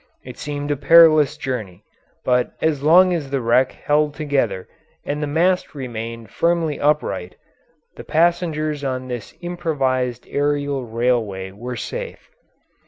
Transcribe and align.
It 0.23 0.39
seemed 0.39 0.71
a 0.71 0.75
perilous 0.75 1.37
journey, 1.37 1.83
but 2.25 2.53
as 2.59 2.81
long 2.81 3.13
as 3.13 3.29
the 3.29 3.39
wreck 3.39 3.73
held 3.73 4.15
together 4.15 4.67
and 5.05 5.21
the 5.21 5.27
mast 5.27 5.75
remained 5.75 6.31
firmly 6.31 6.79
upright 6.79 7.35
the 7.97 8.03
passengers 8.03 8.83
on 8.83 9.07
this 9.09 9.35
improvised 9.41 10.25
aerial 10.27 10.85
railway 10.85 11.51
were 11.51 11.75
safe. 11.75 12.31